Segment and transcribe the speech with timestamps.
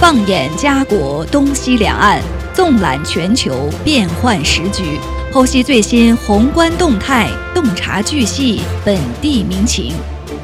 [0.00, 2.22] 放眼家国东西两岸，
[2.54, 4.98] 纵览全球变幻时局，
[5.30, 9.92] 剖析最新宏观动态，洞察巨细本地民情。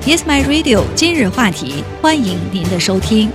[0.02, 0.84] Yes, my radio。
[0.94, 3.30] 今日话题，欢迎您的收听。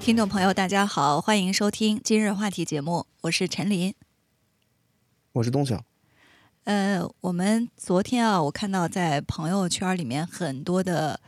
[0.00, 3.92] 听众朋友，大家好，欢迎收听今日话题节目，我是陈琳，
[5.34, 5.82] 我是东晓。
[6.64, 11.20] 呃，我们昨天啊，我看到在朋友圈里面很多的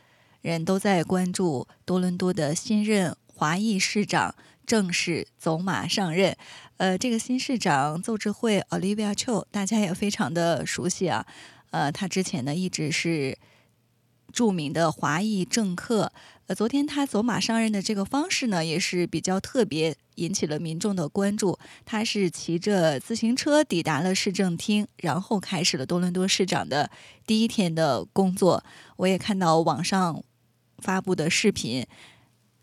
[0.43, 4.35] 人都在关注多伦多的新任华裔市长
[4.67, 6.37] 正式走马上任。
[6.77, 11.25] 呃，这个新市长邹智慧 Olivia Cho，大家也非常的熟悉啊。
[11.71, 13.39] 呃，他之前呢一直是
[14.33, 16.13] 著名的华裔政客。
[16.49, 21.57] 呃，昨天他走马上任的这个方式呢，也是比较特别，引起了民众的关注。
[21.85, 26.91] 他是骑着自行车抵达了市政厅，然后开始了多伦多市长的
[27.27, 28.65] 第一天的工作。
[28.97, 30.23] 我也看到网上
[30.83, 31.87] 发布的视频，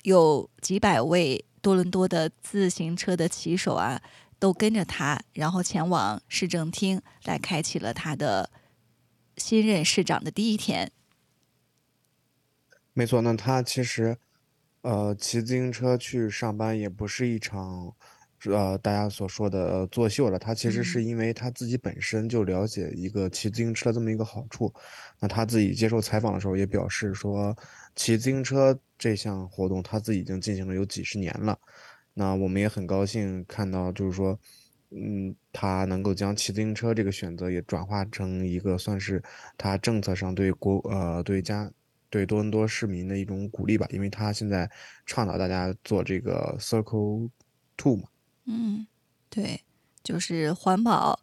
[0.03, 4.01] 有几百位多伦多的自行车的骑手啊，
[4.37, 8.49] 都跟着他，然后前往市政厅来开启了他的
[9.37, 10.91] 新任市长的第一天。
[12.93, 14.17] 没错，那他其实，
[14.81, 17.93] 呃，骑自行车去上班也不是一场，
[18.45, 20.37] 呃，大家所说的作秀了。
[20.37, 24.73] 他其实是因为他自己本身就了解一个骑自行车的这么一个好处。
[25.19, 27.55] 那他自己接受采访的时候也表示说，
[27.95, 31.57] 骑自行车这项活动他自己已经进行了有几十年了。
[32.13, 34.39] 那我们也很高兴看到，就是说，
[34.91, 39.23] 嗯，他能够将骑自行车这个选择也转化成一个算是
[39.57, 41.71] 他政策上对国呃对家。
[42.11, 44.67] 对多伦多市民的一种鼓励吧，因为他现在
[45.05, 47.29] 倡导大家做这个 Circle
[47.77, 48.07] Two 嘛。
[48.45, 48.87] 嗯，
[49.29, 49.61] 对，
[50.01, 51.19] 就是环保，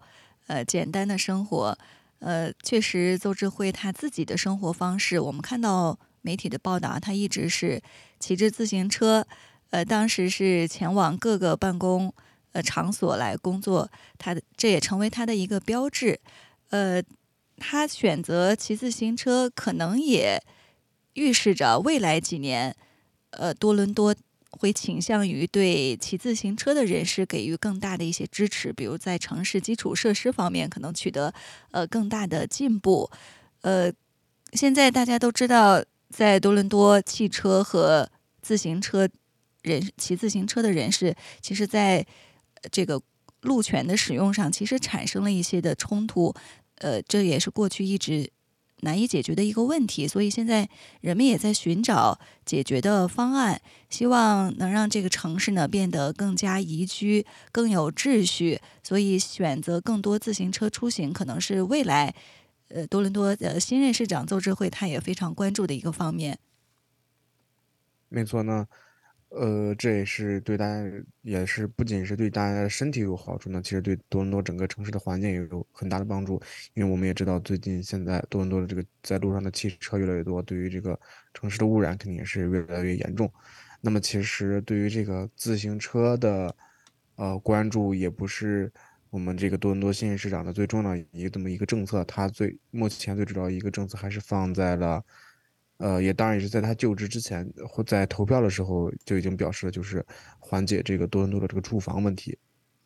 [0.47, 1.77] 呃，简单的生活，
[2.21, 7.81] 呃，确实，邹智慧他自己的生活方式，我们看到媒体的报道，他一直是
[8.19, 9.25] 骑着自行车，
[9.71, 12.13] 呃，当时是前往各个办公
[12.53, 16.19] 呃场所来工作，他的这也成为他的一个标志。
[16.71, 17.01] 呃，
[17.59, 20.43] 他选择骑自行车，可能也。
[21.19, 22.77] 预示着未来几年，
[23.31, 24.15] 呃，多伦多
[24.51, 31.33] 会倾向于对骑自行车的人士给予更大的一些支持，比如在城市基础设施方面可能取得
[31.71, 33.11] 呃更大的进步。
[33.63, 33.91] 呃，
[34.53, 38.09] 现在大家都知道，在多伦多，汽车和
[38.43, 39.09] 自行车
[39.63, 42.07] 人骑自行车的人士，其实在
[42.71, 43.01] 这个
[43.43, 46.35] 路权的使用上，其实产生了一些的冲突。
[46.77, 48.31] 呃，这也是过去一直。
[48.83, 50.69] 难以解决的一个问题，所以现在
[51.01, 58.61] 人们也在寻找解决的方案，希望能让这个城市呢变得更加宜居、更有秩序。
[58.83, 62.15] 所以选择更多自行车出行，可能是未来
[62.69, 66.39] 呃多伦多的新任市长邹智慧他也非常关注的一个方面。
[68.09, 68.67] 没错呢。
[69.29, 70.89] 呃，这也是对大家，
[71.23, 76.41] 也是不仅是对大家的身体有好处呢，其实对多伦多整个城市的环境也有很大的帮助。
[76.75, 80.99] 因为我们也知道，最近现在多伦多的这个在路上的汽车越来越多，对于这个
[81.35, 83.31] 城市的污染肯定也是越来越严重。
[83.81, 86.55] 那么，其实对于这个自行车的
[87.17, 88.73] 呃关注，也不是
[89.17, 92.05] 我们这个多伦多新任市长的最重要一个这么一个政策。
[92.05, 95.03] 他最目前最主要一个政策还是放在了。
[95.79, 100.05] 呃，也当然也是在他就职之前或在投票的时候就已经表示了，就是
[100.39, 102.39] 缓解这个多伦多的这个住房问题。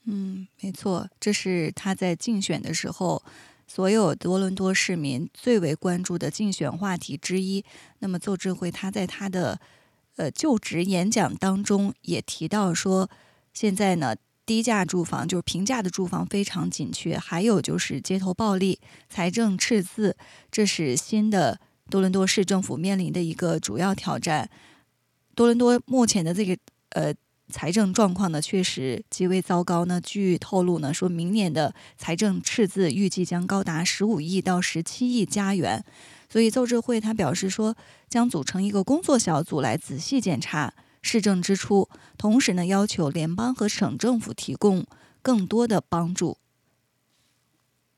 [0.04, 3.20] 嗯，没错，这是他在竞选的时候
[3.66, 7.64] 所有多伦多市民最为关注的竞选话题之一。
[7.98, 9.60] 那么，邹智慧他在他的
[10.14, 13.10] 呃就职演讲当中也提到说，
[13.52, 14.14] 现在呢
[14.44, 18.78] 低价住房就是平价的住房非常紧缺，还有就是街头暴力、
[19.08, 20.16] 财政赤字，
[20.50, 21.60] 这是新的。
[21.88, 24.48] 多伦多市政府面临的一个主要挑战，
[25.34, 26.56] 多伦多目前的这个
[26.90, 27.12] 呃
[27.48, 30.00] 财政状况呢，确实极为糟糕呢。
[30.00, 35.84] 据透露呢，说明年的财政赤字预计将高达十五亿到十七亿加元。
[36.28, 37.74] 所以邹智慧他表示说，
[38.08, 40.72] 将组成一个工作小组来仔细检查
[41.02, 41.88] 市政支出，
[42.18, 44.86] 同时呢，要求联邦和省政府提供
[45.22, 46.38] 更多的帮助。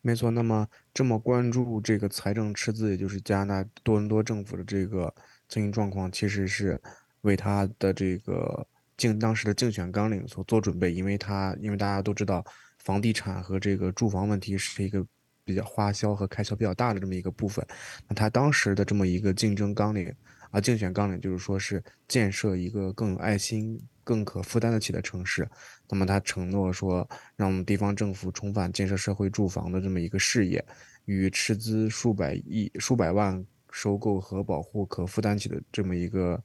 [0.01, 5.15] 没错，那么这么关注这个财政赤字，也就是加拿大多伦多政府的这个
[5.49, 6.81] 经营状况，其实是
[7.21, 8.67] 为他的这个
[8.97, 12.45] 竞当时的竞选纲领所做准备，因为他因为大家都知道，
[12.79, 15.07] 房地产和这个住房问题是一个
[15.45, 17.65] 比较花销和开销比较大的这么一个部分，
[18.09, 20.13] 那他当时的这么一个竞争纲领
[20.53, 23.83] 啊，竞选纲领就是说是建设一个更有爱心。
[24.05, 25.49] 更可负担得起的城市，
[25.89, 30.65] 那么他承诺说，让我们地方政府重返建设社会住房的这么一个事业，
[31.05, 36.43] 与斥资数百亿、数百万收购和保护可负担起的这么一个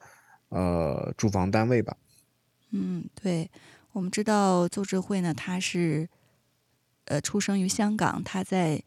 [0.50, 1.98] 呃住房单位吧。
[2.70, 3.50] 嗯，对，
[3.92, 6.08] 我们知道邹智慧呢，他是
[7.06, 8.84] 呃出生于香港，他在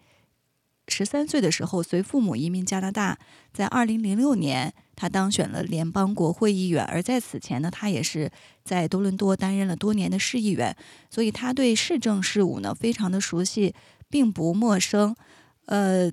[0.91, 3.17] 十三岁的时候随父母移民加拿大，
[3.53, 8.31] 在二零零六年他当选了联邦国会议员，而在此前呢，他也是
[8.65, 10.77] 在多伦多担任了多年的市议员，
[11.09, 13.75] 所以他对市政事务呢非常的熟悉，
[14.09, 15.15] 并不陌生。
[15.67, 16.11] 呃，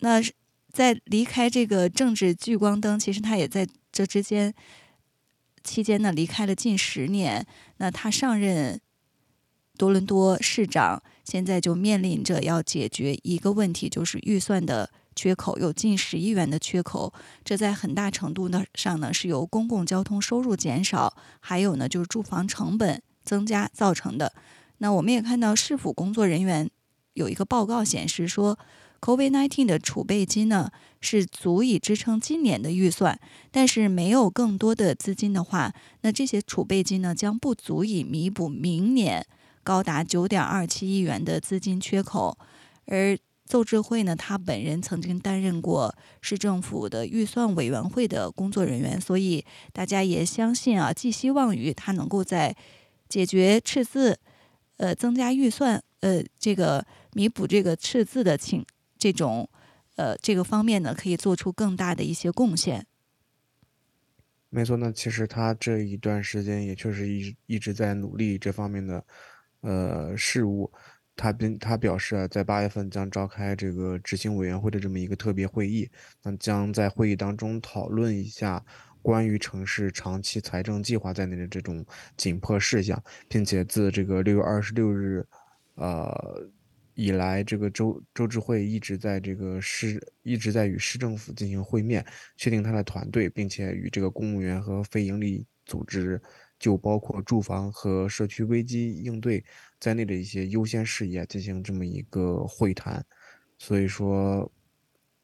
[0.00, 0.22] 那
[0.70, 4.54] 在离开这个政治聚光灯，其实他也在这之间。
[5.64, 7.44] 期间呢，离开了近十年。
[7.78, 8.80] 那他上任
[9.76, 17.12] 多伦多市长，现在就面临着要解决一个问题，就是预算的缺口，有近十亿元的缺口。
[17.44, 24.32] 这在很大程度呢上呢，是由公共交通收入减少，还有呢就是住房成本增加造成的。
[24.78, 26.70] 那我们也看到市府工作人员
[27.12, 28.58] 有一个报告显示说。
[28.98, 30.70] COVID-19 的储备金呢
[31.02, 33.20] 是足以支撑今年的预算，
[33.52, 39.24] 但是没有更多的资金的话，那这些储备金呢将不足以弥补明年
[39.66, 42.38] 高达九点二七亿元的资金缺口。
[42.84, 52.54] 而邹智慧呢，他本人曾经担任过市政府的预算委员会的工作人员，所以大家也相信啊，寄希望于他能够在
[53.08, 54.20] 解决赤字、
[54.76, 58.64] 呃增加预算、呃这个弥补这个赤字的情。
[58.98, 59.48] 这种，
[59.96, 62.86] 呃，这个方面呢，可以做出更大的一些贡献。
[64.48, 69.04] 没错，那其实他这一段时间也确实一一直在努力这方面的，
[69.66, 70.72] 呃，事务。
[71.16, 75.90] 他并他表示啊，在八月份将召开这个执行委员会的这么一个特别会议，
[76.22, 78.62] 那将在会议当中讨论一下
[79.02, 81.84] 关于城市长期财政计划在内的这种
[82.16, 85.26] 紧迫事项，并且自这个六月二十六日，
[85.74, 86.48] 呃。
[86.98, 92.02] 以来，这个周周智会一直在这个市，一直在与市政府进行会面，
[92.38, 96.18] 确定他的团队，并且与这个公务员和非营利组织，
[96.58, 99.44] 就包括住房和社区危机应对
[99.78, 103.04] 在内的一些优先事宜啊，进行这么一个会谈。
[103.58, 104.50] 所以说，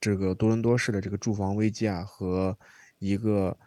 [0.00, 2.58] 这个多伦多市的这个住房危机啊，和
[2.98, 3.58] 一个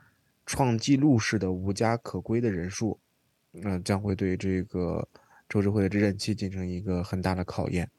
[0.45, 2.99] 创纪录式的无家可归的人数，
[3.51, 5.07] 那将会对这个
[5.47, 7.89] 周智慧的任期进行一个很大的考验。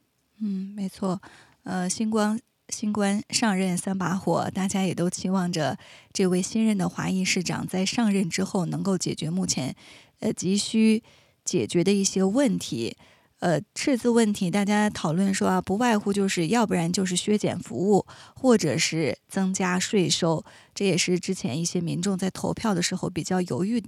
[0.41, 1.21] 嗯，没错，
[1.63, 5.79] 呃，星光新官上任三把火，大家也都期望着
[6.13, 9.75] 这位新任的华裔市长在上任之后能够解决目前
[10.21, 11.03] 呃急需
[11.45, 12.97] 解决的一些问题。
[13.39, 20.43] 呃，赤字问题，大家讨论说啊，不外乎就是要不然就是削减服务，或者是增加税收，
[20.75, 23.85] 这也是之前一些民众在投票的时候比较犹豫。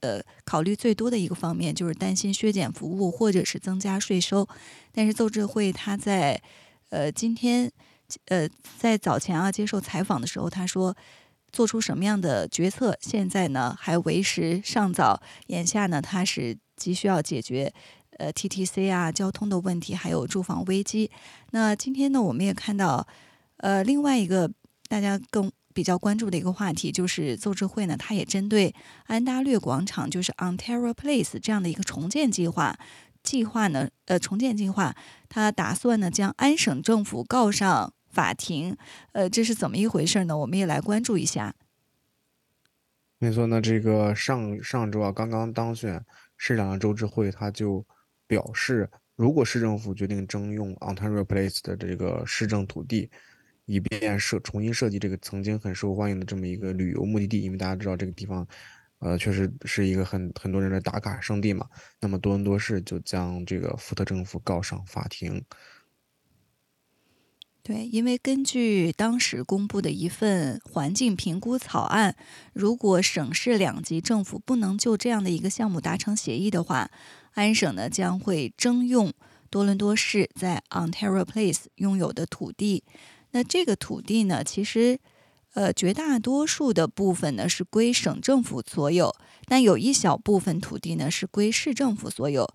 [0.00, 4.48] 呃，考虑最多的一个方面就是担心削减服务或者是增加税收，
[4.90, 6.40] 但是邹智慧他在
[6.88, 7.70] 呃今天
[8.26, 10.96] 呃在早前啊接受采访的时候，他说
[11.52, 17.72] 做出什么样的决策，现在呢还为时尚早，眼下呢他是急需要解决
[18.18, 21.10] 呃 TTC 啊交通的问题，还有住房危机。
[21.50, 23.06] 那今天呢我们也看到
[23.58, 24.50] 呃另外一个
[24.88, 25.50] 大家更。
[25.74, 28.74] 比较关注的一个话题就是邹智慧呢，他也针对
[29.04, 32.76] 安大略广场，就是 Ontario Place 这样的一个重建计划，
[33.22, 34.96] 计划呢，呃，重建计划，
[35.28, 38.76] 他打算呢将安省政府告上法庭，
[39.12, 40.36] 呃，这是怎么一回事呢？
[40.38, 41.54] 我们也来关注一下。
[43.18, 46.04] 没错，那这个上上周啊，刚刚当选
[46.36, 47.84] 市长的周志慧，他就
[48.26, 53.10] 表示，如果市政府决定征用 Ontario Place 的这个市政土地。
[53.70, 58.48] 以便设重新设计这个曾经很受欢迎的这么一个旅游目的地，因为大家知道这个地方，
[59.00, 61.68] 呃，确实是一个很很多人的打卡圣地嘛。
[62.00, 65.44] 那么多伦多市就将这个福特政府告上法庭。
[67.68, 72.16] 对，因为根据当时公布的一份环境评估草案，
[72.54, 76.90] 如果省市两级政府不能就这样的一个项目达成协议的话，
[77.34, 79.12] 安省呢将会征用
[79.50, 82.84] 多伦多市在 Ontario Place 拥有的土地。
[83.32, 84.98] 那这个土地呢，其实，
[85.52, 92.48] 呃，绝大多数的部分呢是归省政府所有，但有一小部分土地呢是归市政府所有。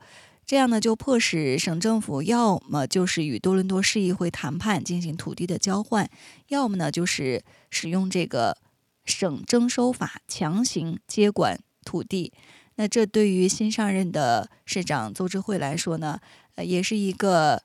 [0.45, 6.09] 这样呢，就迫使省政府要么就是与多伦多市议会谈判进行土地的交换，
[6.47, 8.57] 要么呢就是使用这个
[9.05, 12.33] 省征收法强行接管土地。
[12.75, 16.19] 那这对于新上任的市长邹智慧来说呢，
[16.55, 17.63] 呃，也是一个。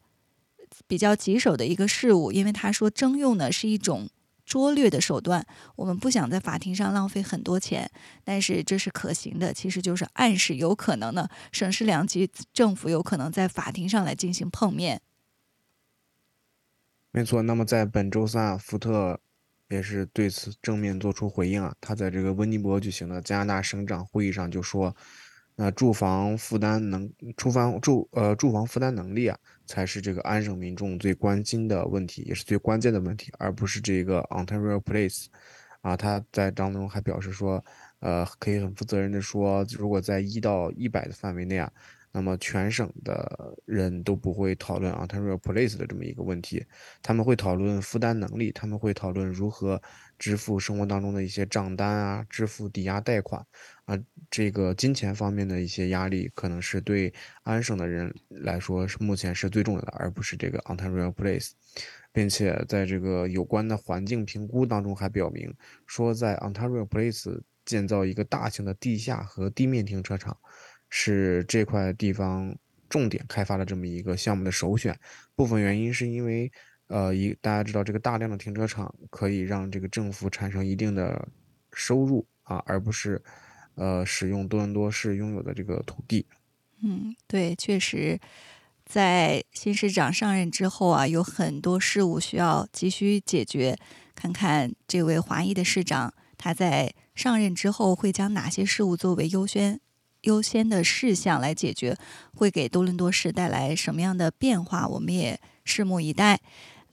[0.87, 4.08] 比较棘手的一个事物，因为他说征用呢是一种
[4.49, 7.90] 拙劣的手段，我们不想在法庭上浪费很多钱，
[8.25, 15.02] 但是这是可行的，其实就是暗示有可能呢，省市两级政府有可能在法庭上来进行碰面。
[17.11, 19.21] 没错，那么在本周三啊，福特
[19.69, 21.75] 也是对此正面做出回应啊。
[21.78, 24.97] 他在这个温尼伯举行的加拿大省长会议上就说，
[25.61, 29.37] 那住房负担能住房住呃住房负担能力啊，
[29.67, 35.27] 才是这个安省民众最关心的问题，也是最关键的问题，而不是这个 Ontario Place。
[35.81, 37.65] 啊，他在当中还表示说，
[37.99, 41.69] 呃，可以很负责任的说，如果在一到一百的范围内啊。
[42.18, 46.66] 那么全省的人都不会讨论 Ontario Place 的这么一个问题，
[47.00, 49.80] 他们会讨论负担能力，他们会讨论如何
[50.18, 53.40] 支付生活当中的一些账单啊，支付抵押贷款
[53.84, 53.96] 啊，
[54.28, 61.52] 这个金钱方面的一些压力，可能是对安省的人来说是目前是最重要的，而不是这个 Ontario Place，
[62.12, 65.54] 并且在这个有关的环境评估当中还表明
[65.87, 70.37] 说，在 Ontario Place 建造一个大型的地下和地面停车场。
[70.88, 72.57] 是这块地方
[72.88, 74.99] 重点开发的这么一个项目的首选，
[75.35, 76.50] 部分原因是因为，
[76.87, 81.28] 呃，一大家知道这个大量的停车场可以让这个政府产生一定的
[81.73, 83.23] 收入啊，而不是，
[83.75, 86.26] 呃，使用多伦多市拥有的这个土地。
[86.83, 88.18] 嗯，对，确实，
[88.87, 93.76] 在新市长上任之后啊，有很多事务需要急需解决。
[94.14, 99.80] 看看这位华裔的市长，他在上任之后会将哪些事务作为优先？
[100.22, 101.96] 优先的事项来解决，
[102.34, 104.87] 会给多伦多市带来什么样的变化？
[104.87, 106.40] 我们也拭目以待。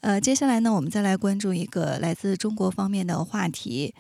[0.02, 3.96] 呃，接下来呢，我们再来关注一个来自中国方面的话题。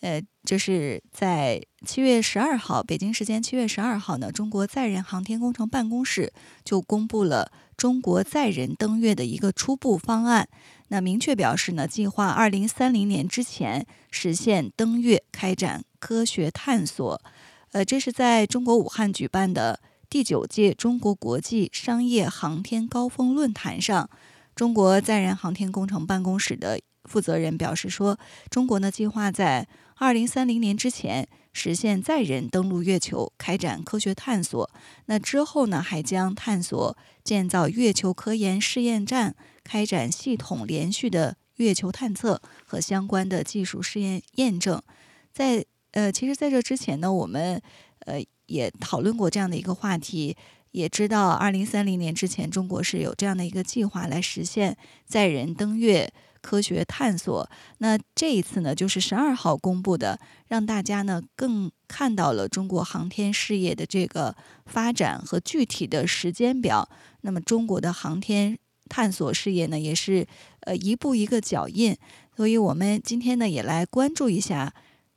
[0.00, 6.30] 呃，就是在七月十二号，北京时间七月十二号呢，中国载人航天工程办公室
[6.62, 10.46] 就公布了中国载人登月的一个初步方案。
[10.88, 17.20] 那明确表示呢，计划二零三零年之前实现登月，开展科学探索。
[17.76, 24.08] 呃，这是在中国武汉举办的第九届中国国际商业航天高峰论坛上，
[24.54, 28.18] 中国载人航天工程办公室的负责人表示说，
[28.48, 34.70] 中国呢计划在二零三零年之前实现载人登陆月球，开展科学探索。
[35.04, 44.80] 那之后呢，还将探索建造月球科研试验站，开展系统连续的月球探测和相关的技术试验验证。
[45.30, 45.66] 在
[45.96, 47.58] 呃，其实，在这之前呢，我们
[48.00, 50.36] 呃也讨论过这样的一个话题，
[50.72, 54.76] 也知道二零三零年之前，中国是有这样的一个计划来实现
[55.06, 56.12] 载人登月
[56.42, 57.48] 科学探索。
[57.78, 64.36] 那这一次呢，就是十二号公布的，让大家呢更看到了中国航天事业的这个
[64.66, 66.86] 发展和具体的时间表。
[67.22, 68.58] 那么，中国的航天
[68.90, 70.26] 探索事业呢，也是
[70.60, 71.96] 呃一步一个脚印。
[72.36, 74.74] 所以我们今天呢，也来关注一下。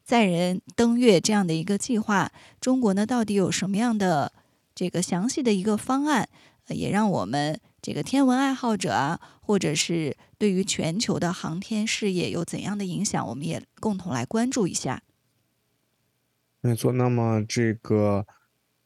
[0.10, 4.34] 载人登月这样的一个计划，中国呢到底有什么样的
[4.74, 6.28] 这个详细的一个方案？
[6.70, 13.28] 也让我们这个天文爱好者啊，或者是对于全球的航天事业有怎样的影响？
[13.28, 15.04] 我们也共同来关注一下。
[16.62, 18.26] 没错，那么这个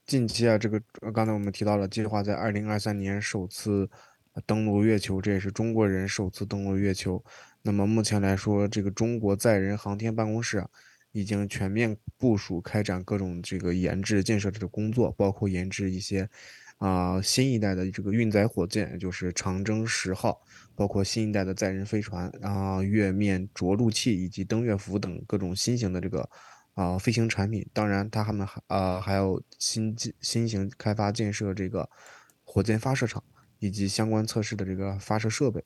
[0.06, 0.82] 近期啊，这个
[1.14, 3.90] 刚才我们提到了，计划在二零二三年首次
[4.46, 7.24] 登陆月球，这也是中国人首次登陆月球。
[7.62, 10.66] 那么目前来说，这个中国载人航天办公室。
[11.14, 16.28] 已经全面部署开展各种这个研制建设的工作，包括研制一些
[16.80, 20.42] 啊新一代的这个运载火箭，就是长征十号，
[20.76, 26.28] 包括新一代的载人飞船啊、月面着陆器以及登月服等各种新型的这个
[26.74, 27.64] 啊飞行产品。
[27.72, 31.88] 当然，它们还啊还有新新型开发建设这个
[32.44, 33.24] 火箭发射场
[33.60, 35.64] 以及相关测试的这个发射设备。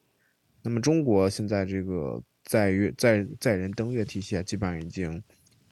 [0.62, 5.24] 那么，中国现在这个载月载载人登月体系，基本上已经。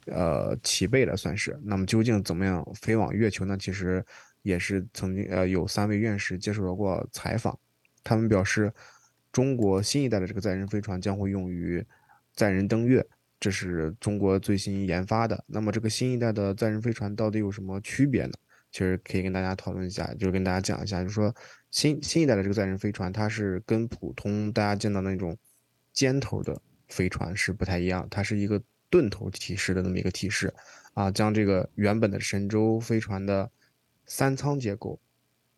[0.06, 1.60] 呃，齐备了算是。
[1.64, 3.58] 那么究竟怎么样飞往月球呢？
[3.58, 4.06] 其实
[4.44, 7.58] 也是曾经呃有三位院士接受了过采访，
[8.04, 8.72] 他们表示，
[9.32, 11.84] 中国新一代的这个载人飞船将会用于
[12.36, 13.04] 载人登月，
[13.40, 15.44] 这是中国最新研发的。
[15.48, 18.34] 那么这个新一代的载人飞船到底有什么区别呢？
[18.72, 21.34] 其实可以跟大家讨论一下，就是跟大家讲一下，就是说
[21.72, 25.36] 新新一代的这个载人飞船，它是跟普通大家见到那种
[25.94, 28.62] 尖头的飞船是不太一样，它是一个。
[28.96, 30.54] 盾头提示的那么一个提示，
[30.94, 33.52] 啊，将这个原本的神舟飞船的
[34.06, 34.98] 三舱结构，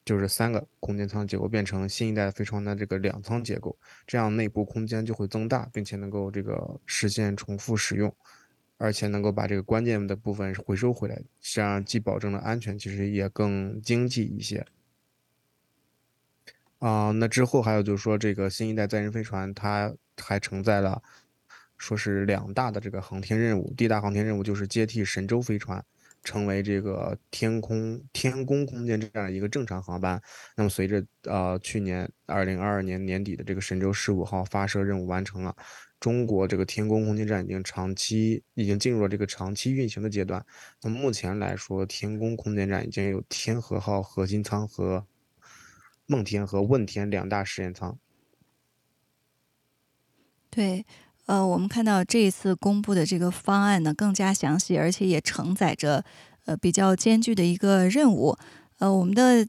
[0.03, 3.77] 就是三个空间舱结构，变成新一代飞船的这个两舱结构，
[4.07, 8.11] 这样内部空间就会增大，并且能够这个实现重复使用，
[8.77, 14.65] 而且能够把这个关键的部分回收回来，这样既保证了安全，其实也更经济一些。
[16.79, 21.03] 啊，那之后还有就是说，这个新一代载人飞船，它还承载了。
[21.77, 25.83] 说是两大的这个航天任务，第一大航天任务就是接替神舟飞船，
[26.23, 30.21] 成为这个天空天宫空间这样一个正常航班。
[30.55, 35.55] 那么随着呃去年二零二二年年底的这个神舟十五号发射任务完成了，
[35.99, 40.45] 中国这个天宫空间站已经长期已经进入了这个长期运行的阶段。
[40.81, 45.05] 那么目前来说，天宫空间站已经有天河号核心舱和
[46.07, 47.97] 梦天和问天两大实验舱。
[50.49, 50.85] 对，
[51.27, 56.03] 呃，我们看到这一次公布的这个方案呢，更加详细，而且也承载着
[56.45, 58.35] 呃比较艰巨的一个任务。
[58.79, 59.45] 呃，我们的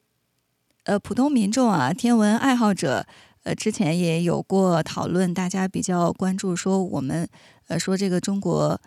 [0.85, 3.07] 呃普通民众啊，天文爱好者，
[3.45, 7.29] 呃，之前也有过讨论，大家比较关注说我们
[7.69, 8.81] 呃说这个中国。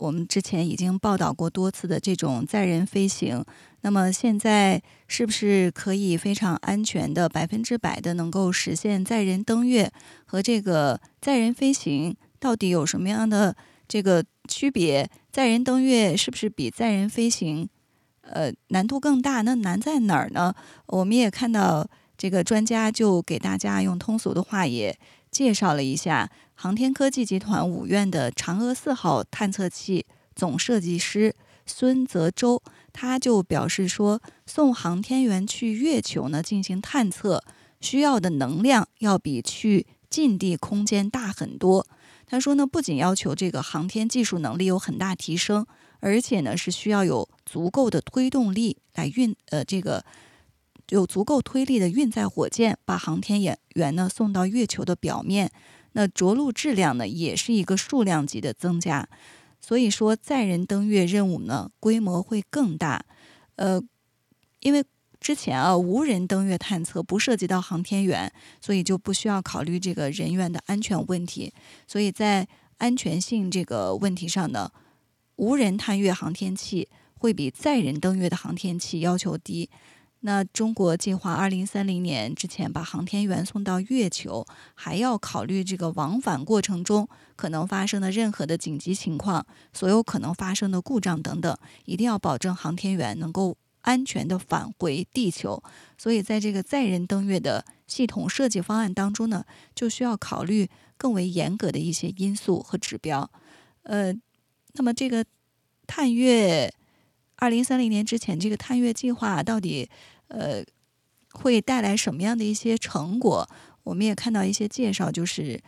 [0.00, 3.44] 我们之前已经报道过多次的这种载人飞行，
[3.80, 9.90] 那么现在是不是可以非常安全的、百分之百的能够实现载人登月？
[10.24, 15.10] 和这个载人飞行到底有什么样的这个区别？
[15.30, 17.68] 载人登月是不是比载人飞行，
[18.22, 19.42] 呃，难度更大？
[19.42, 20.54] 那难在哪儿呢？
[20.86, 24.98] 我们也看到这个专家就给大家用通俗的话也
[25.30, 26.30] 介绍了一下。
[26.54, 30.04] 航天科技集团五院的嫦娥四号探测器
[30.34, 32.60] 总设计师孙泽洲，
[32.92, 37.44] 他就表示说，送航天员去月球呢进行探测，
[37.80, 41.86] 需要的能量要比去近地空间大很多。
[42.30, 45.66] 他说呢，不仅要求这个航天技术能力有很大提升，
[46.00, 50.04] 而且呢是需要有足够的推动力来运呃这个
[50.90, 53.40] 有足够推力的运载火箭，把航天
[53.74, 55.50] 员呢送到月球的表面。
[55.92, 59.08] 那着陆质量呢，也是一个数量级的增加，
[59.60, 63.04] 所以说载人登月任务呢，规模会更大。
[63.56, 63.82] 呃，
[64.60, 64.84] 因为
[65.20, 71.52] 之前啊，无人登月探测不涉及到航天员，所以就不需要考虑这个人员的安全问题。
[71.86, 72.46] 所以在
[72.78, 74.70] 安全性这个问题上呢，
[75.36, 79.68] 无人探月航天器会比载人登月的航天器要求低。
[80.20, 84.44] 那中国计划二零三零年之前把航天员送到月球，
[84.74, 93.56] 还要考虑这个往返过程中可能发生的任何的紧急情况，所有可能发生的故障等等，一定要保证航天员能够
[93.88, 95.62] 安全的返回地球。
[95.96, 103.30] 所以，在这个载人登月的系统设计方案当中呢，就需要考虑更为严格的一些因素和指标。
[103.84, 104.12] 呃，
[104.74, 105.24] 那么这个
[105.86, 106.72] 探月。
[107.40, 109.88] 二零三零年之前，这个探月计划到底
[110.26, 110.60] 呃
[111.30, 113.48] 会带来什么样的一些成果？
[113.84, 115.62] 我们也看到一些介绍，就是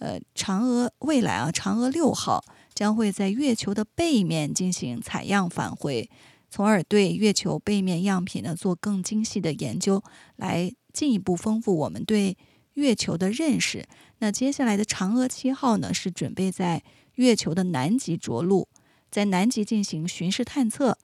[0.00, 6.10] 呃，嫦娥未来啊，嫦娥六号将会在月球的背面进行采样返回，
[6.54, 10.00] 从而对月球背面样品呢做更精细的研究，
[10.36, 12.38] 来进一步丰富我们对
[12.74, 13.84] 月球的认识。
[14.18, 16.84] 那接下来的嫦娥七号呢，是准备在
[17.16, 18.68] 月球的南极着陆，
[19.10, 20.96] 在南极进行巡视探测。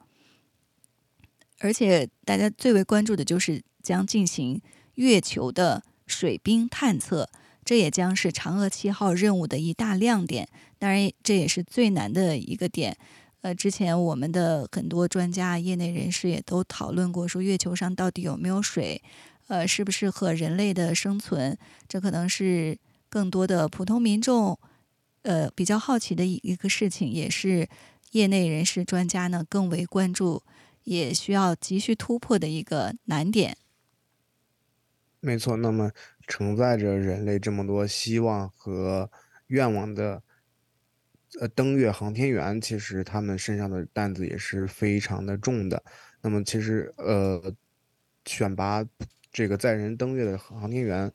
[1.59, 4.63] 而且大家最为关注的就是将进行
[4.95, 7.29] 月球的水冰探测，
[7.65, 10.49] 这也将是嫦娥七号任务的一大亮点。
[10.79, 12.97] 当然，这也是最难的一个点。
[13.43, 19.03] 呃，之前我们的很多专家、业内人士也都讨论过，说月球上到底有没有水，
[19.49, 21.57] 呃，适不适合人类的生存？
[21.89, 24.59] 这可能是更多的普通民众
[25.23, 27.69] 呃比较好奇的一一个事情，也是
[28.13, 30.43] 业内人士、专家呢更为关注。
[30.85, 33.59] 也需要急需突破的一个难点。
[35.21, 35.91] 没错，那么
[36.27, 39.11] 承载着人类这么多希望和
[39.49, 40.23] 愿望的，
[41.39, 45.81] 呃，登月航天员，其实他们身上的担子也是非常的重的。
[46.21, 47.55] 那么，其实呃，
[48.27, 48.85] 选拔
[49.31, 51.11] 这个载人登月的航天员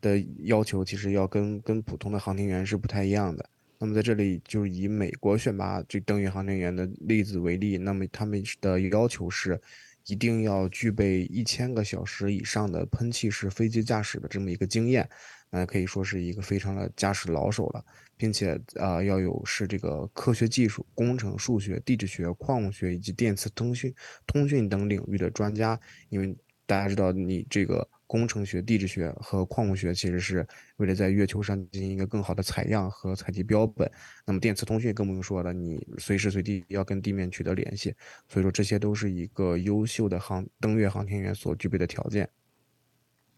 [0.00, 3.44] 的要求，其实要跟跟普通的航天员是不太一样的。
[3.78, 9.60] 那么在这里就以美国选拔这登月航天员的例子为例，那么他们的要求是，
[10.06, 15.10] 一定要具备一千个小时以上的喷气式飞机驾驶的这么一个经验，
[15.52, 17.84] 那可以说是一个非常的驾驶老手了，
[18.16, 23.94] 并且啊要有是这个科学技术、工程、数学、地质学、矿物学以及电磁通讯、
[24.26, 26.36] 通讯等领域的专家，因为
[26.66, 27.88] 大家知道你这个。
[28.04, 33.90] 工程学、地质学和矿物学其实是为了在月球上进行一个更好的采样和采集标本。
[34.26, 37.94] 那么电磁通讯更不用说了，你随时随地要跟地面取得联系。
[38.28, 42.28] 所以说，这些都是一个优秀的航登月航天员所具备的条件。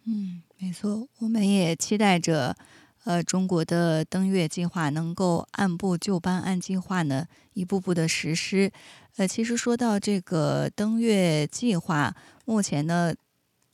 [0.07, 2.57] 嗯，没错，我们也期待着，
[3.05, 8.71] 呃，中国的登月计划能够按部就班、按计划呢一步步的实施。
[9.17, 12.15] 呃，其实说到这个登月计划，
[12.45, 13.15] 目前呢。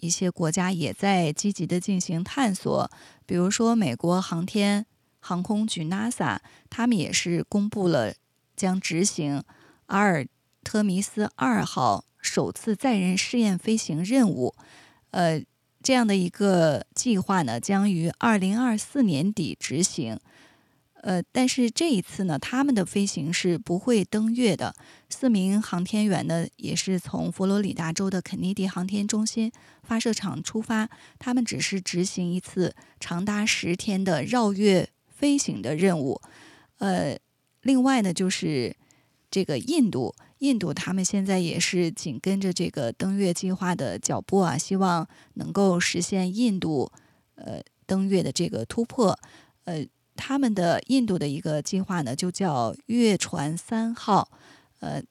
[0.02, 2.90] 一些国家也在积极的进行探索，
[3.26, 4.86] 比如说美国航天
[5.18, 6.38] 航空局 NASA，
[6.70, 8.14] 他们也是公布了
[8.56, 9.44] 将执行
[9.88, 10.26] 阿尔
[10.64, 14.54] 特弥斯二号首次载人试验飞行任务，
[15.10, 15.42] 呃，
[15.82, 20.18] 这样的一个计划呢，将于二零二四年底执行。
[21.02, 24.74] 呃，但是这一次呢，他们的飞行是不会登月的。
[25.08, 29.50] 四名航天员呢，也是从佛罗里达州的肯尼迪航天中心
[29.82, 36.20] 发射场出发，他们只是执行一次长达十天的绕月飞行的任务。
[36.76, 37.16] 呃，
[37.62, 38.76] 另外呢，就是
[39.30, 46.92] 这个印度，印度他们现在也是紧跟着这个登月计划的脚步啊，希望能够实现印度
[47.36, 49.18] 呃登月的这个突破，
[49.64, 49.86] 呃。
[50.16, 54.30] 他们的印度的一个计划呢，就叫月船三号。
[54.80, 55.02] 呃，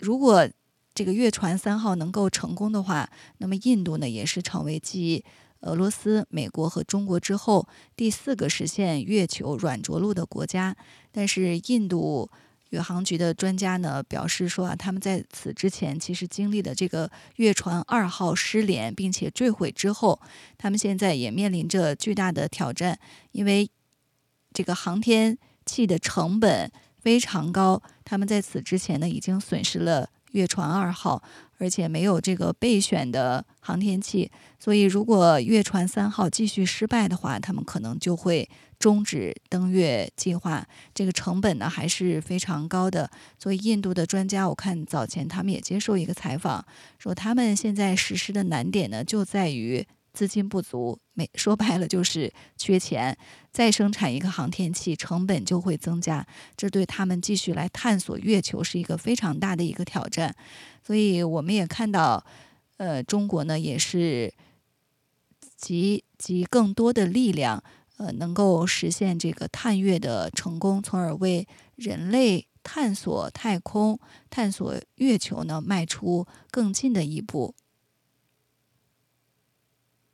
[0.00, 0.48] 如果
[0.92, 5.24] 这个月船三号能够成功的话，那么印度呢也是成为继
[5.60, 10.76] 俄罗斯、美国和中国之后第四个实现月球软着陆的国家。
[11.12, 12.28] 但是印度
[12.70, 20.20] 宇航局的专家呢表示说啊，他们在此之前其实经历了这个月船二号失联并且坠毁之后，
[20.58, 22.98] 他们现在也面临着巨大的挑战，
[23.32, 23.70] 因为。
[24.52, 31.22] 这个航天器的成本非常高，他们在此之前呢已经损失了月船二号，
[31.58, 34.28] 而且没有这个备选的航天器，
[34.58, 40.66] 所以如果月船三号继续失败的话，他们可能就会终止登月计划。
[40.92, 46.66] 这个成本呢还是非常高的，所以印度的专家我看早前他们也接受一个采访，
[46.98, 49.86] 说他们现在实施的难点呢就在于。
[50.12, 53.16] 资金不足，没说白了就是缺钱。
[53.52, 60.34] 再生产一个航天器，成本就会增加，这对他们继续来探索月球是一个非常大的一个挑战。
[60.84, 62.26] 所以我们也看到，
[62.78, 64.34] 呃，中国呢也是
[65.56, 67.62] 集集更多的力量，
[68.00, 77.54] 呃，能够实现这个探月的成功，从而为人类探索太空、探索月球呢迈出更近的一步。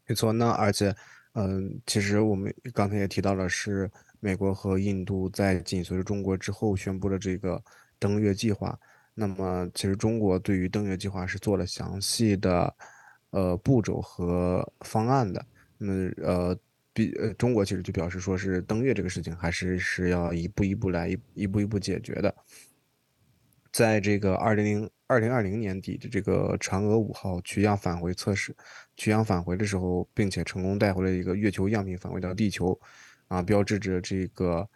[0.04, 0.92] 没错，那而且，
[1.34, 7.62] 嗯，其实我们刚才也提到了，是美国和印度在紧随着中国之后宣布了这个
[8.00, 8.76] 登月计划。
[9.14, 12.74] 那么，其实中国对于登月计划是做了详细的
[13.30, 15.46] 呃步骤和方案的。
[15.78, 16.58] 那么，呃，
[16.96, 22.34] 比呃中国其实就表示说是登月这个事情还是是要一步一步来一一步一步解决的。
[23.70, 28.56] 在这个二零零二零二零年底的这个嫦娥五号取样返回测试，
[28.96, 32.80] 取样返回的时候，并且成功带回了一个月球样品返回到地球，
[33.28, 34.66] 啊，标志着这个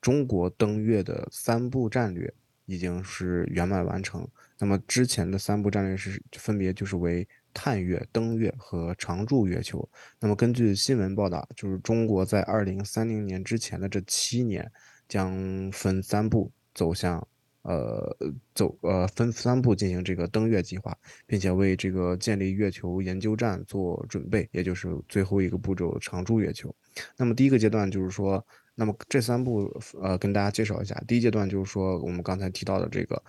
[0.00, 2.32] 中国登月的三步战略
[2.66, 4.24] 已经是圆满完成。
[4.60, 9.88] 那么之前的三步战略是分别就是为探月、登月和常驻月球。
[10.20, 14.70] 那么根据新闻报道，就是中国在二零三零年之前的这七年
[15.08, 17.26] 将分三步走向。
[17.66, 18.14] 呃，
[18.54, 20.94] 走呃分三步进行这个登月计划，
[21.26, 26.70] 并且为这个建立月球研究站做准备，也就是最后一个步骤常驻月球。
[27.16, 30.94] 那么第一个阶段就是说，那么这三步呃跟大家介绍一下。
[31.08, 33.24] 第一阶段就是说我们刚才提到的这个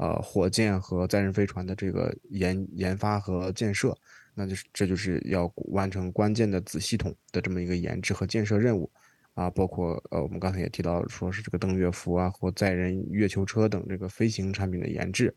[0.00, 3.94] 呃火箭和载人飞船的这个研研发和建设，
[4.34, 8.90] 那就是这就是要完成关键的子系统的这么一个研制和建设任务。
[9.34, 15.34] 啊，包括呃，我们刚才也提到，说是这个登月服啊，或载人月球车等这个飞行产品的研制，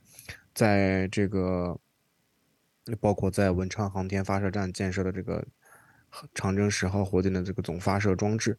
[0.54, 1.80] 在这个
[3.00, 5.46] 包括在文昌航天发射站建设的这个
[6.34, 8.58] 长征十号火箭的这个总发射装置。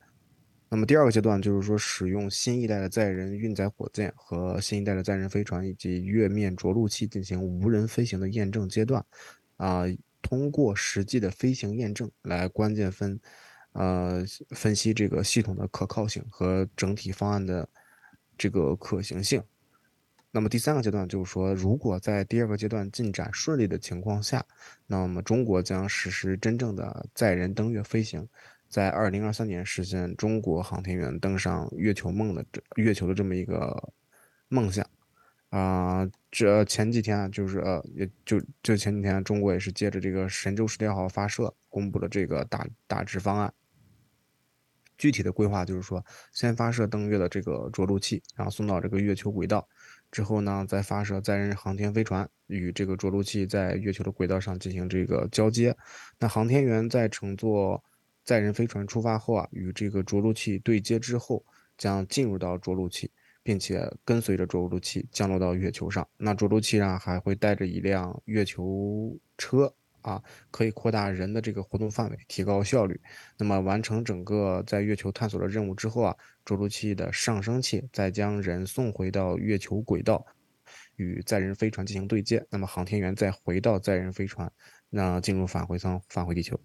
[0.69, 9.05] 那么第二个阶段就是说，使用新一代的载人运载火箭和新一代的载人飞船以及月面着陆器进行无人飞行的验证阶段。
[9.57, 9.85] 啊，
[10.21, 13.21] 通过实际的飞行验证来关键分。
[13.77, 17.69] 呃，分析这个系统的可靠性和整体方案的
[18.39, 19.43] 这个可行性。
[20.31, 24.47] 那么第三个阶段就是说，如果在第二个阶段进展顺利的情况下，
[24.87, 28.29] 那么中国将实施真正的载人登月飞行，
[28.75, 33.93] 在二零二三年实现中国航天员登上月球梦的这月球的这么一个
[34.49, 34.85] 梦想。
[35.51, 43.55] 啊，这前几天啊，就是呃，也就就前几天，中国也是借着这个神舟十六号发射，公布了这个大大致方案。
[44.99, 49.69] 具体的规划就是说，先发射登月的这个着陆器，然后送到这个月球轨道，
[50.11, 55.77] 之后呢，再发射载人航天飞船与这个着陆器在月球的轨道上进行这个交接。
[56.19, 57.81] 那航天员在乘坐
[58.25, 61.45] 载人飞船出发后啊，与这个着陆器对接之后，
[61.77, 63.11] 将进入到着陆器，
[63.43, 66.09] 并且跟随着着陆器降落到月球上。
[66.17, 69.75] 那着陆器上还会带着一辆月球车。
[70.05, 73.01] 啊，可以扩大人的这个活动范围，提高效率。
[73.39, 80.23] 那么完成整个在月球探索的任务之后啊，着陆器的上升器再将人送回到月球轨道，
[80.97, 84.53] 与载人飞船进行对接，那么航天员再回到载人飞船，
[84.91, 86.61] 那进入返回舱返回地球。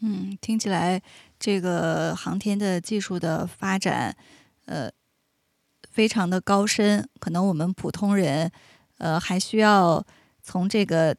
[0.00, 1.00] 嗯，听起来
[1.38, 4.16] 这个航天的技术的发展，
[4.66, 4.90] 呃，
[5.90, 8.50] 非常的高深，可能我们普通人，
[8.98, 10.04] 呃，还需要
[10.42, 11.16] 从这个。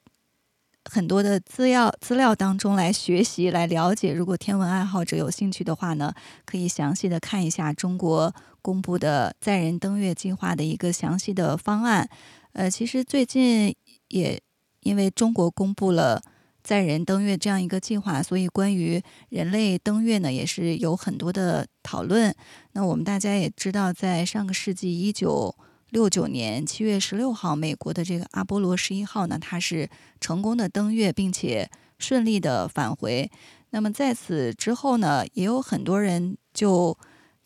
[0.87, 6.13] 很多的资料资料当中来学习来了解，如果天文爱好者有兴趣的话呢，
[6.45, 12.07] 可以详细的看一下中国公布的载人登月计划的一个详细的方案。
[12.53, 13.75] 呃，其实最近
[14.09, 14.39] 也
[14.81, 16.21] 因为中国公布了
[16.65, 22.35] 载人登月这样一个计划，所以关于人类登月呢也是有很多的讨论。
[22.73, 25.55] 那我们大家也知道，在上个世纪一九。
[25.91, 29.87] 六九年七月十六号，美国的这个阿波罗十一号呢，它是
[30.19, 33.31] 成功的登月，并且顺利的返回。
[33.69, 36.97] 那么在此之后呢，也有很多人就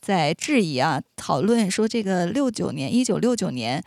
[0.01, 3.83] 在质疑啊，讨论说这个六九年一九六九年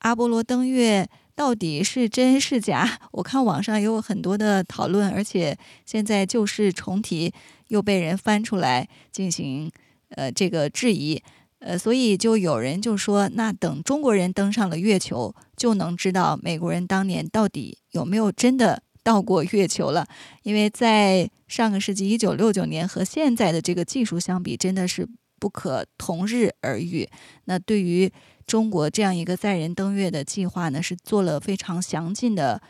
[0.00, 2.98] 阿波罗登月到底是真是假？
[3.12, 7.32] 我看网上也有很多的讨论，而且现在旧事重提，
[7.68, 9.70] 又被人翻出来进行
[10.08, 11.22] 呃这个质疑。
[11.58, 20.06] 呃，所以就有人就说，那等中国人登上了月球，就能知道美国人当年到底有没有真的到过月球了。
[20.42, 25.08] 因为在上个世纪一九六九年和现在的这个技术相比，真的是
[25.40, 27.08] 不可同日而语。
[27.46, 28.12] 那对于
[28.46, 32.62] 中国这样一个载人登月的计划呢，是做了非常详尽的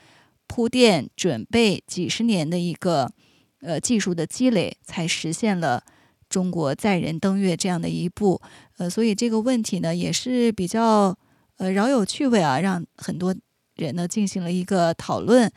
[0.47, 3.13] 铺垫准备，几十年的一个
[3.61, 5.85] 呃技术的积累，才实现了。
[6.29, 8.43] 中国载人登月这样的一步，
[8.79, 11.17] 呃，所以这个问题呢也是比较
[11.57, 13.33] 呃饶有趣味啊，让很多
[13.77, 15.49] 人呢进行了一个讨论。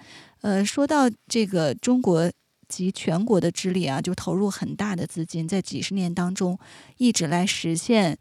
[0.42, 2.32] 呃，说到这个中国
[2.68, 6.58] 及全国的之力啊，就投入很大的资金，在几十年当中
[6.98, 8.16] 一直来实现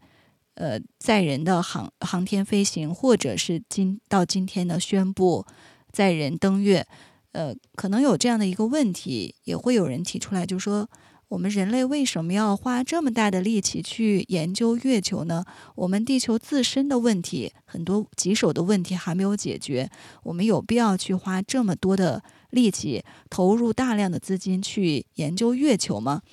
[0.59, 5.45] 呃载人的航航天飞行，或者是今到今天呢宣布
[5.91, 6.85] 载人登月。
[7.31, 10.87] 呃，可能有这样的一个问题，也会有人提出来，就说。
[11.29, 15.45] 我们人类为什么要花这么大的力气去研究月球呢？
[15.75, 19.91] 我们地球自身的问题很多棘手的问题还没有解决，
[20.23, 26.23] 我们有必要去花这么多的力气，投入大量的资金去研究月球吗？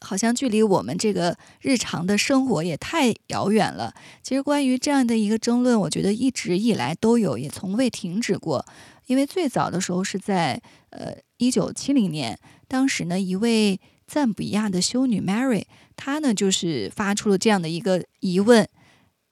[0.00, 3.94] 好像距离我们这个日常的生活也太遥远了。
[4.22, 8.64] 其实关于这样的一个争论，我觉得一直以来都有，也从未停止过。
[9.06, 12.38] 因为最早的时候是在呃一九七零年。
[12.68, 18.68] 当时呢，一位赞比亚的修女 Mary，她呢就是发出了这样的一个疑问，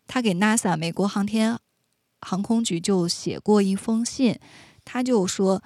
[0.07, 1.59] 她给 NASA 美国航天
[2.21, 4.39] 航空局就写过一封信，
[4.85, 5.61] 她就说，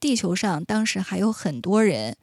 [0.00, 2.16] 地球上当时还有很多人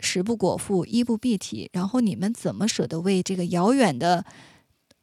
[0.00, 4.24] 食不果腹、衣不蔽体，然后你们怎么舍得为这个遥远的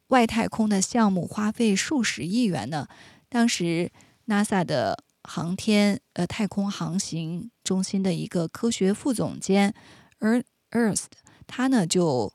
[0.08, 2.86] 外太空的项目花费数十亿元呢？
[3.28, 3.90] 当时
[4.26, 5.04] NASA 的。
[5.24, 9.72] 航天呃太空航行中心的一个科学副总监
[10.18, 11.04] Er Ernst，
[11.46, 12.32] 他呢就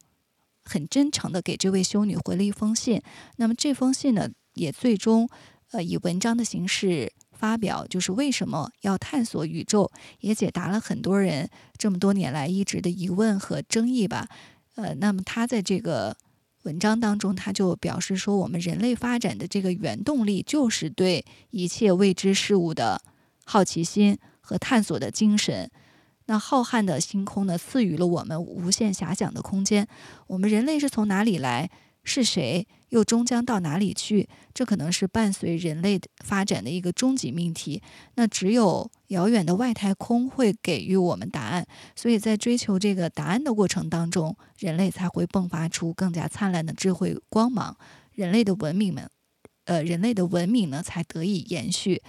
[0.64, 3.02] 很真诚的给这位修女回了一封信。
[3.36, 5.28] 那么这封信呢，也最终
[5.72, 14.28] 呃以文章的形式发表，就是为什么要探索宇宙，也解答了很多人这么多年来一直的疑问和争议吧。
[14.76, 16.18] 呃，那么他在这个。
[16.64, 23.02] 文章当中，他就表示说，我们人类发展的这个原动力就是对一切未知事物的
[23.46, 25.72] 好奇心和探索的精神。
[26.26, 29.88] 那浩瀚的星空呢，赐予了我们无限遐想的空间。
[30.26, 31.70] 我们人类是从哪里来？
[32.08, 34.30] 是谁又终将到哪里去？
[34.54, 37.82] 这可能是伴随人类发展的一个终极命题。
[38.16, 41.68] 那只有遥远的外太空会给予我们答案。
[41.98, 47.78] 所以在追求这个答案的过程当中，人类才会迸发出更加灿烂的智慧光芒。
[48.14, 49.10] 人类的文明们，
[49.66, 52.02] 呃，人类的文明呢才得以延续。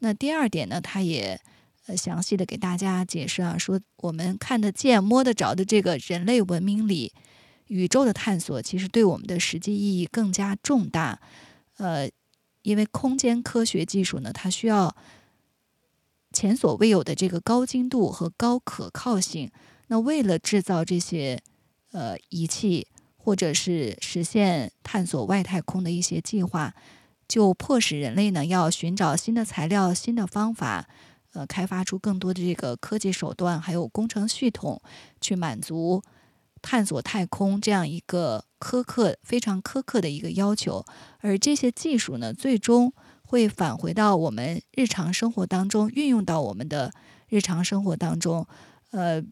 [0.00, 1.40] 那第二点呢，他也
[1.86, 7.14] 呃详细的给大家解释啊，说我们看得见、摸得着的这个人类文明里。
[7.68, 11.20] 宇宙的探索其实对我们的实际意义更加重大，
[11.78, 12.08] 呃，
[12.62, 14.94] 因为空间科学技术呢，它需要
[16.32, 19.50] 前所未有的这个高精度和高可靠性。
[19.88, 21.40] 那为了制造这些
[21.92, 26.74] 呃仪器，或者是实现探索外太空的一些计划，
[27.28, 30.88] 就迫使人类呢要寻找新的材料、新的方法，
[31.32, 34.80] 呃，开发出更多的这个科技手段，还有工程系统，
[35.20, 36.02] 去满足。
[36.66, 40.84] 探索太空这样一个苛刻、非常苛刻的一个要求，
[41.20, 46.92] 而这些技术呢，最终会返回到我们日常生活当中，运用到我们的
[47.28, 48.44] 日常生活当中。
[48.90, 49.22] 呃，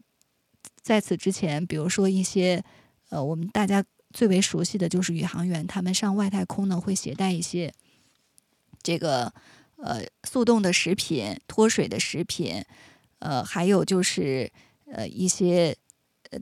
[0.81, 2.63] 在此之前，比如说一些
[3.09, 7.73] 呃，我们大家最为熟悉的就是宇航员，他们上外太空呢会携带一些
[8.81, 9.33] 这个
[9.75, 12.63] 呃速冻的食品、脱水的食品，
[13.19, 14.49] 呃，还有就是
[14.89, 15.75] 呃一些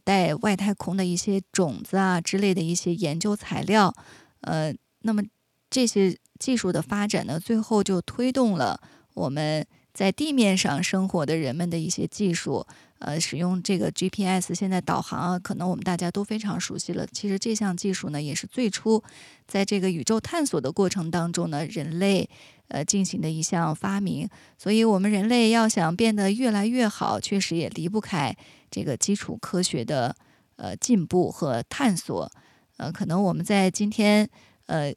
[0.03, 3.93] 带外太空的一些种子啊之类的一些研究材料，
[4.41, 5.23] 呃，那么
[5.69, 8.79] 这些技术的发展呢，最后就推动了
[9.13, 12.65] 我们在地面上生活的人们的一些技术。
[12.99, 17.05] 呃，使用这个 GPS 现在导航啊，可能我们大家都非常熟悉了。
[17.07, 19.03] 其实这项技术呢，也是最初
[19.45, 22.29] 在这个宇宙探索的过程当中呢，人类
[22.67, 24.27] 呃进行的一项发明。
[24.57, 28.35] 所以，我们人类要想变得越来越好，确实也离不开
[28.69, 30.15] 这个基础科学的
[30.55, 32.31] 呃进步和探索。
[32.77, 34.29] 呃，可能我们在今天
[34.65, 34.93] 呃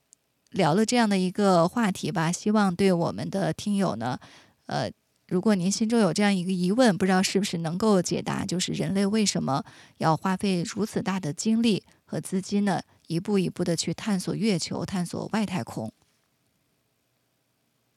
[0.51, 4.19] 聊了这样的一个话题吧，希望对我们的听友呢，
[4.67, 4.91] 呃。
[5.29, 9.65] 如果您心中有这样一个疑问，不知道是不是能够解答，就是人类为什么
[9.99, 12.81] 要花费如此大的精力和资金呢？
[13.09, 15.93] 一步一步的去探索月球、探索外太空。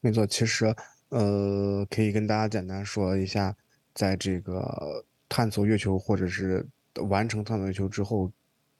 [0.00, 0.74] 没错，其实
[1.08, 3.56] 呃，可以跟大家简单说一下，
[3.94, 6.66] 在这个探索月球或者是
[7.08, 8.30] 完成探索月球之后，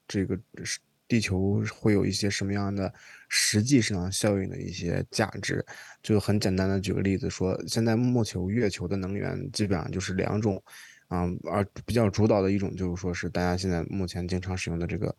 [0.07, 0.79] 这个是。
[1.07, 2.89] 地球会有一些什么样的
[3.27, 5.61] 实际上效应的一些价值？
[6.01, 10.63] 就很简单的举个例子说，现在目球月球的能源基本上就是两种，
[11.09, 15.13] 啊，而比较主导的一种就是说是大家现在目前经常使用的这个，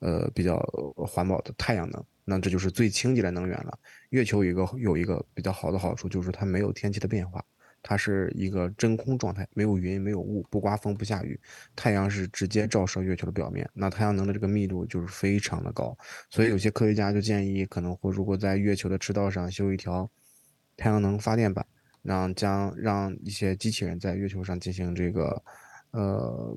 [0.00, 0.58] 呃，比较
[0.96, 3.78] 环保的太阳能，那这就是最清洁的能源了。
[4.10, 7.42] 月球有一个有一个比较好的好处就是它没有天气的变化。
[7.82, 11.40] 它是一个真空状态，没有云，没有雾，不刮风，不下雨。
[11.74, 15.96] 太阳是直接照射月球的表面，那太阳能的这个密度就是非常的高。
[16.28, 20.06] 所以有些科学家就建议，可能会如果在月球的赤道上修一条
[20.76, 21.66] 太阳能发电板，
[22.02, 25.42] 让将让一些机器人在月球上进行这个，
[25.92, 26.54] 呃，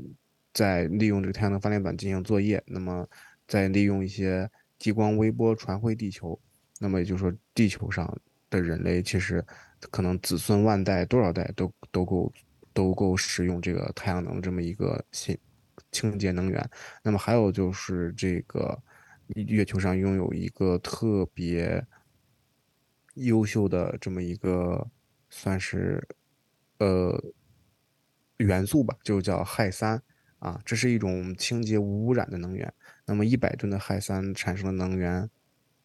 [0.54, 3.08] 在利用这个太阳能发电板进行作业，那么
[3.48, 6.40] 再利用一些激光微波传回地球，
[6.80, 8.18] 那么也就是说，地球上
[8.50, 9.46] 的人类其实。
[9.92, 12.32] 可能子孙万代多少代都都够
[12.72, 15.38] 都够使用这个太阳能这么一个新
[15.92, 16.70] 清洁能源。
[17.04, 18.82] 那么还有就是这个
[19.36, 21.86] 月球上拥有一个特别
[23.16, 24.90] 优秀的这么一个
[25.30, 26.02] 算是
[26.78, 27.22] 呃
[28.38, 30.02] 元素吧，就叫氦三
[30.40, 32.74] 啊，这是一种清洁无污染的能源。
[33.06, 35.30] 那么一百吨的氦三产生的能源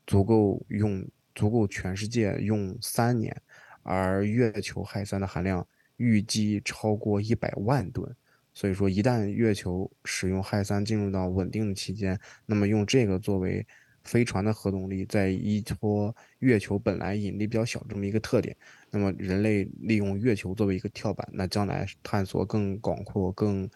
[0.07, 3.41] 足够用足够全世界用三年。
[3.83, 8.15] 而月球氦三的含量预计超过一百万吨，
[8.53, 13.67] 所以说一旦月球使用氦三进入到稳定的期间，那么用这个作为
[14.05, 18.55] 飞船的核动力，在依托月球本来引力比较小这么一个特点，
[18.91, 23.69] 那么人类利用月球作为一个跳板，那将来探索更广阔、更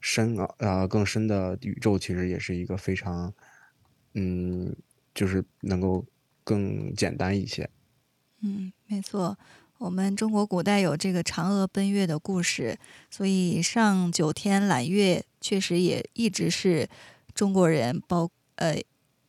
[0.00, 3.32] 深啊啊更深的宇宙，其实也是一个非常，
[4.14, 4.74] 嗯，
[5.14, 6.04] 就是能够
[6.42, 7.68] 更简单一些。
[8.42, 9.36] 嗯，没错，
[9.78, 12.78] 我们中国古代有这个嫦娥奔月的故事，
[13.10, 16.88] 所以上九天揽月确实也一直是
[17.34, 18.76] 中国人包呃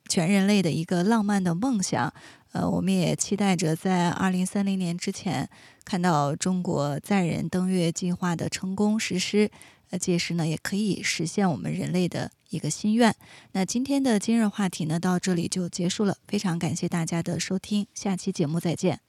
[0.08, 2.14] 全人类的一个浪漫的梦想。
[2.52, 5.50] 呃，我们也期待着在二零三零年之前
[5.84, 9.50] 看到中国载人登月计划的成功实施。
[9.90, 13.14] 呃，届时呢也可以实现我们人类的一个心愿。
[13.52, 19.02] 那今天的今日话题呢到这里就结束了，非常感谢大家的收听，下期节目再见。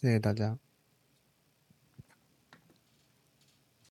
[0.00, 0.71] 谢谢大家。